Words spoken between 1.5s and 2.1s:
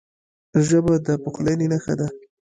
نښه ده